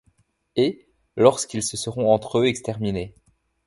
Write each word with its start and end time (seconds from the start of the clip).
Et, 0.55 0.87
lorsqu'ils 1.15 1.61
se 1.61 1.77
seront 1.77 2.11
entre 2.11 2.39
eux 2.39 2.45
exterminés 2.47 3.13